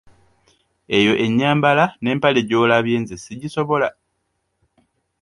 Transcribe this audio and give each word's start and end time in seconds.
Eyo 0.97 1.13
enyambala 1.25 1.85
n’empale 2.01 2.39
gy’olabye 2.47 2.97
nze 3.01 3.15
sigisobola. 3.23 3.87